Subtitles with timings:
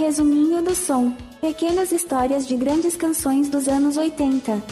[0.00, 1.14] Resuminho do som.
[1.42, 4.62] Pequenas histórias de grandes canções dos anos 80.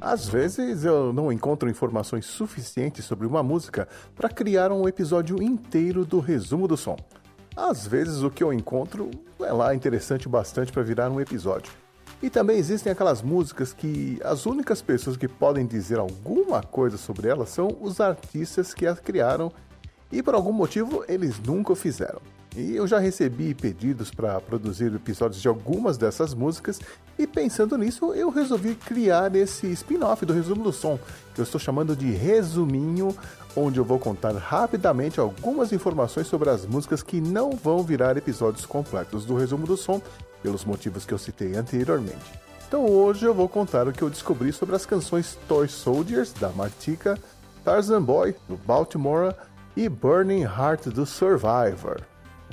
[0.00, 3.86] Às vezes eu não encontro informações suficientes sobre uma música
[4.16, 6.96] para criar um episódio inteiro do resumo do som.
[7.56, 9.08] Às vezes o que eu encontro
[9.40, 11.83] é lá interessante bastante para virar um episódio.
[12.24, 17.28] E também existem aquelas músicas que as únicas pessoas que podem dizer alguma coisa sobre
[17.28, 19.52] elas são os artistas que as criaram
[20.10, 22.22] e por algum motivo eles nunca o fizeram.
[22.56, 26.80] E eu já recebi pedidos para produzir episódios de algumas dessas músicas,
[27.18, 30.98] e pensando nisso, eu resolvi criar esse spin-off do Resumo do Som,
[31.34, 33.16] que eu estou chamando de Resuminho,
[33.56, 38.64] onde eu vou contar rapidamente algumas informações sobre as músicas que não vão virar episódios
[38.66, 40.00] completos do Resumo do Som,
[40.40, 42.38] pelos motivos que eu citei anteriormente.
[42.68, 46.50] Então hoje eu vou contar o que eu descobri sobre as canções Toy Soldiers, da
[46.50, 47.18] Martika,
[47.64, 49.34] Tarzan Boy, do Baltimore,
[49.76, 52.00] e Burning Heart, do Survivor.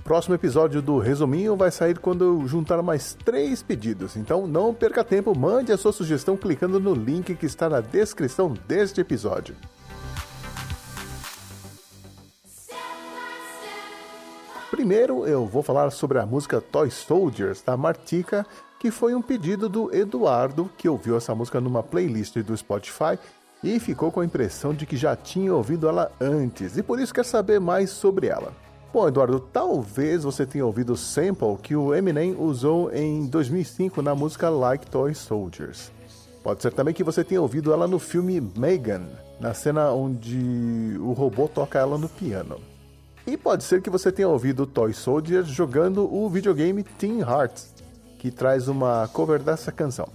[0.04, 5.04] Próximo episódio do Resuminho vai sair quando eu juntar mais três pedidos, então não perca
[5.04, 9.56] tempo, mande a sua sugestão clicando no link que está na descrição deste episódio.
[14.72, 18.46] Primeiro eu vou falar sobre a música Toy Soldiers da Martika,
[18.80, 23.20] que foi um pedido do Eduardo, que ouviu essa música numa playlist do Spotify
[23.64, 27.14] e ficou com a impressão de que já tinha ouvido ela antes e por isso
[27.14, 28.52] quer saber mais sobre ela.
[28.94, 34.14] Bom, Eduardo, talvez você tenha ouvido o sample que o Eminem usou em 2005 na
[34.14, 35.90] música Like Toy Soldiers.
[36.44, 39.08] Pode ser também que você tenha ouvido ela no filme Megan,
[39.40, 42.60] na cena onde o robô toca ela no piano.
[43.26, 47.74] E pode ser que você tenha ouvido Toy Soldiers jogando o videogame Teen Hearts,
[48.20, 50.10] que traz uma cover dessa canção.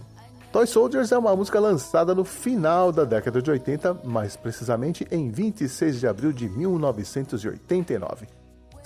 [0.52, 5.30] Toy Soldiers é uma música lançada no final da década de 80, mais precisamente em
[5.30, 8.35] 26 de abril de 1989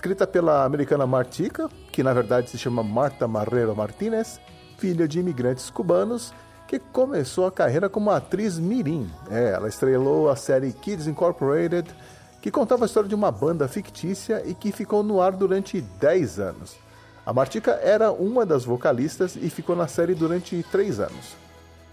[0.01, 4.41] escrita pela americana Martica, que na verdade se chama Marta Marrero Martinez,
[4.79, 6.33] filha de imigrantes cubanos,
[6.67, 9.11] que começou a carreira como atriz mirim.
[9.31, 11.95] É, ela estrelou a série Kids Incorporated,
[12.41, 16.39] que contava a história de uma banda fictícia e que ficou no ar durante 10
[16.39, 16.79] anos.
[17.27, 21.37] A Martica era uma das vocalistas e ficou na série durante 3 anos.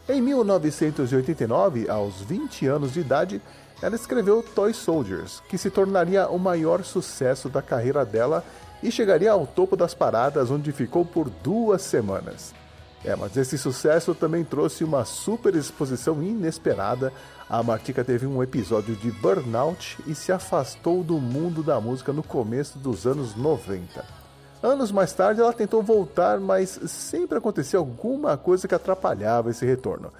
[0.07, 3.41] Em 1989, aos 20 anos de idade,
[3.81, 8.43] ela escreveu Toy Soldiers, que se tornaria o maior sucesso da carreira dela
[8.81, 12.53] e chegaria ao topo das paradas, onde ficou por duas semanas.
[13.05, 17.13] É, mas esse sucesso também trouxe uma super exposição inesperada.
[17.47, 22.23] A Martica teve um episódio de burnout e se afastou do mundo da música no
[22.23, 24.03] começo dos anos 90.
[24.61, 30.11] Anos mais tarde ela tentou voltar, mas sempre acontecia alguma coisa que atrapalhava esse retorno.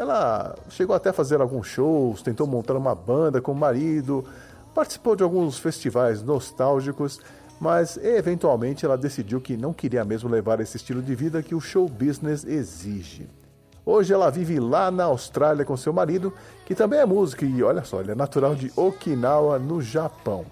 [0.00, 4.24] Ela chegou até a fazer alguns shows, tentou montar uma banda com o marido,
[4.74, 7.20] participou de alguns festivais nostálgicos,
[7.60, 11.60] mas eventualmente ela decidiu que não queria mesmo levar esse estilo de vida que o
[11.60, 13.28] show business exige.
[13.84, 16.32] Hoje ela vive lá na Austrália com seu marido,
[16.64, 20.46] que também é músico e olha só, ele é natural de Okinawa, no Japão.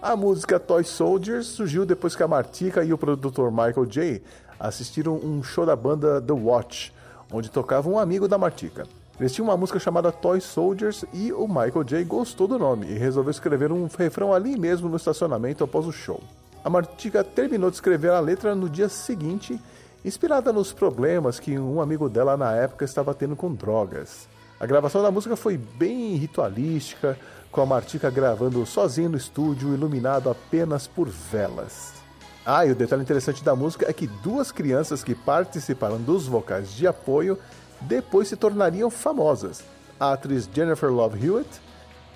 [0.00, 4.22] A música Toy Soldiers surgiu depois que a Martika e o produtor Michael J
[4.58, 6.94] assistiram um show da banda The Watch,
[7.32, 8.86] onde tocava um amigo da Martica.
[9.18, 12.04] Eles tinham uma música chamada Toy Soldiers e o Michael J.
[12.04, 16.22] gostou do nome e resolveu escrever um refrão ali mesmo no estacionamento após o show.
[16.64, 19.60] A Martica terminou de escrever a letra no dia seguinte,
[20.04, 24.26] inspirada nos problemas que um amigo dela na época estava tendo com drogas.
[24.58, 27.18] A gravação da música foi bem ritualística,
[27.50, 31.99] com a Martica gravando sozinha no estúdio, iluminado apenas por velas.
[32.44, 36.72] Ah, e o detalhe interessante da música é que duas crianças que participaram dos vocais
[36.72, 37.38] de apoio
[37.80, 39.62] depois se tornariam famosas.
[39.98, 41.48] A atriz Jennifer Love Hewitt,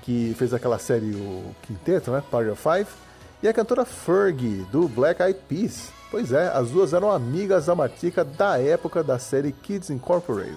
[0.02, 2.22] que fez aquela série O Quinteto, né?
[2.30, 2.88] Party of Five,
[3.42, 5.90] e a cantora Fergie, do Black Eyed Peas.
[6.10, 10.56] Pois é, as duas eram amigas da Matica da época da série Kids Incorporated.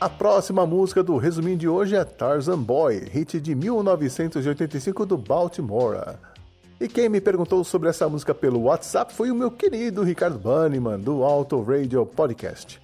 [0.00, 6.14] A próxima música do resuminho de hoje é Tarzan Boy, hit de 1985 do Baltimore.
[6.80, 11.00] E quem me perguntou sobre essa música pelo WhatsApp foi o meu querido Ricardo Banniman,
[11.00, 12.80] do Auto Radio Podcast.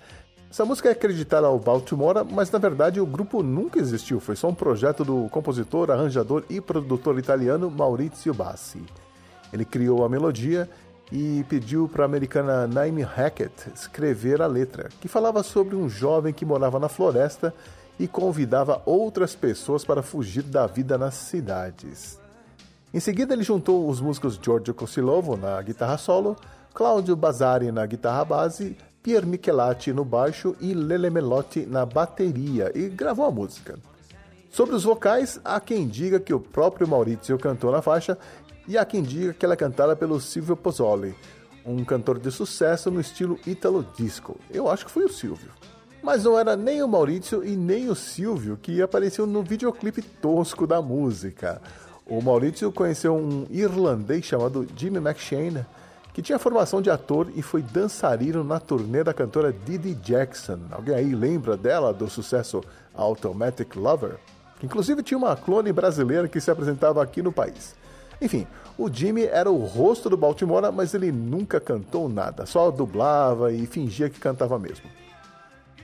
[0.50, 4.48] Essa música é acreditada ao Baltimore, mas na verdade o grupo nunca existiu, foi só
[4.48, 8.82] um projeto do compositor, arranjador e produtor italiano Maurizio Bassi.
[9.52, 10.68] Ele criou a melodia
[11.14, 16.34] e pediu para a americana Naomi Hackett escrever a letra, que falava sobre um jovem
[16.34, 17.54] que morava na floresta
[18.00, 22.18] e convidava outras pessoas para fugir da vida nas cidades.
[22.92, 26.36] Em seguida, ele juntou os músicos Giorgio Kosilovo na guitarra solo,
[26.74, 32.88] Claudio Bazari na guitarra base, Pier Michelati no baixo e Lele Melotti na bateria e
[32.88, 33.78] gravou a música.
[34.50, 38.18] Sobre os vocais, há quem diga que o próprio Maurizio cantou na faixa
[38.66, 41.14] e há quem diga que ela é cantada pelo Silvio Pozzoli,
[41.64, 44.38] um cantor de sucesso no estilo Italo Disco.
[44.50, 45.50] Eu acho que foi o Silvio.
[46.02, 50.66] Mas não era nem o Maurício e nem o Silvio que apareciam no videoclipe tosco
[50.66, 51.62] da música.
[52.06, 55.64] O Maurício conheceu um irlandês chamado Jimmy McShane,
[56.12, 60.60] que tinha formação de ator e foi dançarino na turnê da cantora Didi Jackson.
[60.70, 62.62] Alguém aí lembra dela do sucesso
[62.94, 64.16] Automatic Lover?
[64.62, 67.74] Inclusive tinha uma clone brasileira que se apresentava aqui no país.
[68.20, 68.46] Enfim,
[68.76, 73.66] o Jimmy era o rosto do Baltimore, mas ele nunca cantou nada, só dublava e
[73.66, 74.88] fingia que cantava mesmo.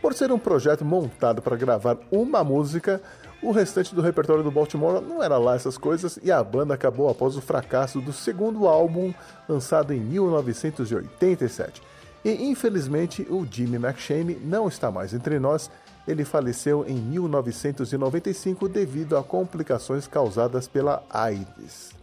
[0.00, 3.02] Por ser um projeto montado para gravar uma música,
[3.42, 7.08] o restante do repertório do Baltimore não era lá essas coisas e a banda acabou
[7.08, 9.12] após o fracasso do segundo álbum,
[9.48, 11.82] lançado em 1987.
[12.24, 15.70] E infelizmente o Jimmy McShane não está mais entre nós.
[16.08, 21.99] Ele faleceu em 1995 devido a complicações causadas pela AIDS.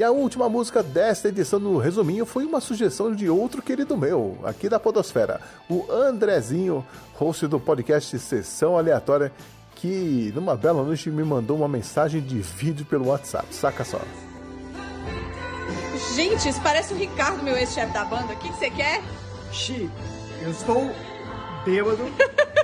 [0.00, 4.38] E a última música desta edição do Resuminho foi uma sugestão de outro querido meu,
[4.44, 6.82] aqui da Podosfera, o Andrezinho,
[7.16, 9.30] host do podcast Sessão Aleatória,
[9.74, 13.54] que numa bela noite me mandou uma mensagem de vídeo pelo WhatsApp.
[13.54, 14.00] Saca só.
[16.14, 18.32] Gente, isso parece o Ricardo, meu ex-chefe da banda.
[18.32, 19.02] O que você quer?
[19.52, 19.90] Xi,
[20.40, 20.90] eu estou
[21.66, 22.10] bêbado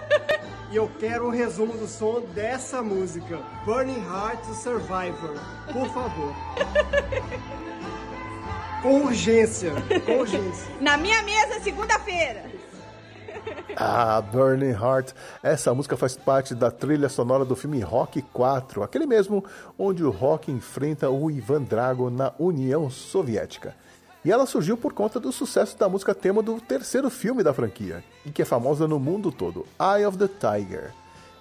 [0.71, 5.35] e eu quero um resumo do som dessa música, Burning Heart Survivor.
[5.73, 6.35] Por favor.
[8.83, 9.73] Com urgência,
[10.05, 10.71] com urgência.
[10.81, 12.45] Na minha mesa, segunda-feira.
[13.79, 15.13] Ah, Burning Heart.
[15.43, 19.45] Essa música faz parte da trilha sonora do filme Rock 4, aquele mesmo
[19.79, 23.75] onde o Rock enfrenta o Ivan Drago na União Soviética.
[24.27, 28.03] E ela surgiu por conta do sucesso da música tema do terceiro filme da franquia,
[28.25, 30.93] e que é famosa no mundo todo, Eye of the Tiger.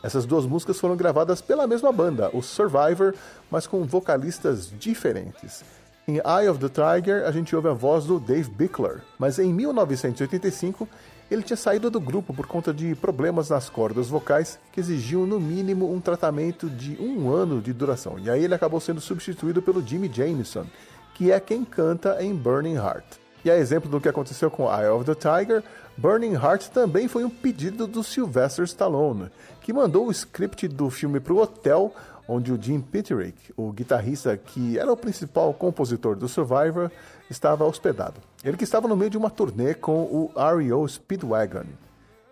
[0.04, 3.16] Essas duas músicas foram gravadas pela mesma banda, o Survivor,
[3.50, 5.64] mas com vocalistas diferentes.
[6.08, 9.52] Em Eye of the Tiger, a gente ouve a voz do Dave Bickler, mas em
[9.52, 10.88] 1985
[11.32, 15.40] ele tinha saído do grupo por conta de problemas nas cordas vocais que exigiam no
[15.40, 18.20] mínimo um tratamento de um ano de duração.
[18.20, 20.68] E aí ele acabou sendo substituído pelo Jimmy Jameson,
[21.16, 23.06] que é quem canta em Burning Heart.
[23.44, 25.64] E a exemplo do que aconteceu com Eye of the Tiger,
[25.98, 29.30] Burning Heart também foi um pedido do Sylvester Stallone,
[29.62, 31.94] que mandou o script do filme para o hotel
[32.28, 36.92] onde o Jim Peterick, o guitarrista que era o principal compositor do Survivor,
[37.30, 38.20] estava hospedado.
[38.44, 41.66] Ele que estava no meio de uma turnê com o REO Speedwagon.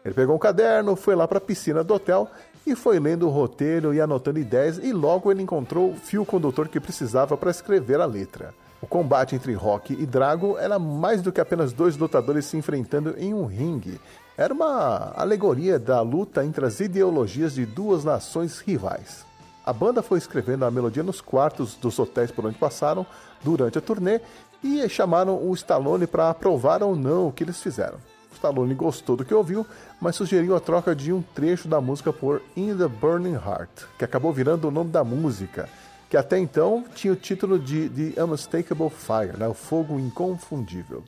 [0.04, 2.30] Ele pegou um caderno, foi lá para a piscina do hotel
[2.66, 6.68] e foi lendo o roteiro e anotando ideias e logo ele encontrou o fio condutor
[6.68, 8.54] que precisava para escrever a letra.
[8.84, 13.16] O combate entre Rock e Drago era mais do que apenas dois lutadores se enfrentando
[13.18, 13.98] em um ringue.
[14.38, 19.26] Era uma alegoria da luta entre as ideologias de duas nações rivais.
[19.66, 23.06] A banda foi escrevendo a melodia nos quartos dos hotéis por onde passaram
[23.42, 24.20] durante a turnê
[24.62, 28.00] e chamaram o Stallone para aprovar ou não o que eles fizeram.
[28.34, 29.66] O Stallone gostou do que ouviu,
[30.02, 34.04] mas sugeriu a troca de um trecho da música por In the Burning Heart, que
[34.04, 35.70] acabou virando o nome da música
[36.14, 39.48] que até então tinha o título de The Unmistakable Fire, né?
[39.48, 41.04] o fogo inconfundível.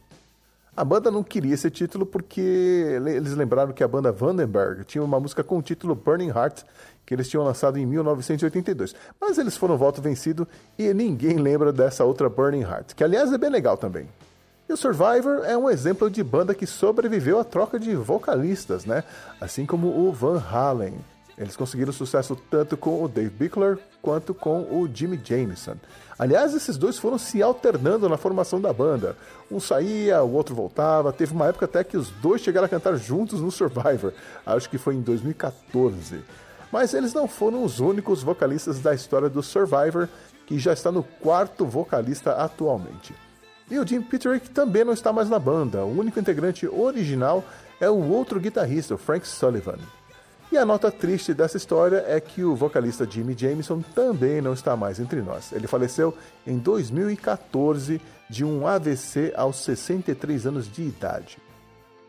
[0.75, 5.19] A banda não queria esse título porque eles lembraram que a banda Vandenberg tinha uma
[5.19, 6.63] música com o título Burning Heart,
[7.05, 8.95] que eles tinham lançado em 1982.
[9.21, 13.37] Mas eles foram voto vencido e ninguém lembra dessa outra Burning Heart, que aliás é
[13.37, 14.09] bem legal também.
[14.67, 19.03] E o Survivor é um exemplo de banda que sobreviveu à troca de vocalistas, né?
[19.39, 20.95] Assim como o Van Halen.
[21.37, 25.75] Eles conseguiram sucesso tanto com o Dave Bickler quanto com o Jimmy Jameson.
[26.17, 29.17] Aliás, esses dois foram se alternando na formação da banda.
[29.51, 31.11] Um saía, o outro voltava.
[31.11, 34.13] Teve uma época até que os dois chegaram a cantar juntos no Survivor.
[34.45, 36.23] Acho que foi em 2014.
[36.71, 40.07] Mas eles não foram os únicos vocalistas da história do Survivor,
[40.47, 43.13] que já está no quarto vocalista atualmente.
[43.69, 45.83] E o Jim Peterick também não está mais na banda.
[45.83, 47.43] O único integrante original
[47.81, 49.79] é o outro guitarrista, o Frank Sullivan.
[50.51, 54.75] E a nota triste dessa história é que o vocalista Jimmy Jameson também não está
[54.77, 55.51] mais entre nós.
[55.51, 57.99] Ele faleceu em 2014
[58.29, 61.37] de um AVC aos 63 anos de idade.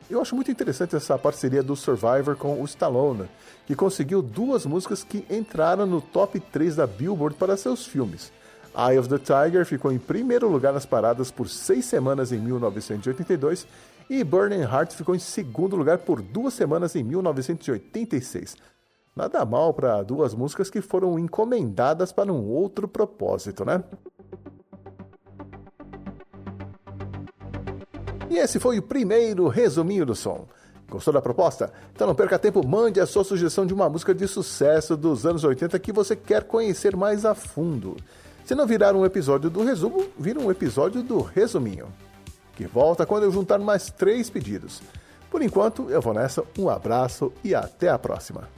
[0.08, 3.28] Eu acho muito interessante essa parceria do Survivor com o Stallone,
[3.66, 8.30] que conseguiu duas músicas que entraram no top 3 da Billboard para seus filmes.
[8.76, 13.66] Eye of the Tiger ficou em primeiro lugar nas paradas por seis semanas em 1982
[14.08, 18.56] e Burning Heart ficou em segundo lugar por duas semanas em 1986.
[19.14, 23.82] Nada mal para duas músicas que foram encomendadas para um outro propósito, né?
[28.28, 30.46] E esse foi o primeiro resuminho do som.
[30.88, 31.72] Gostou da proposta?
[31.92, 35.42] Então não perca tempo, mande a sua sugestão de uma música de sucesso dos anos
[35.42, 37.96] 80 que você quer conhecer mais a fundo.
[38.44, 41.88] Se não virar um episódio do resumo, vira um episódio do resuminho.
[42.56, 44.82] Que volta quando eu juntar mais três pedidos.
[45.30, 48.48] Por enquanto, eu vou nessa, um abraço e até a próxima.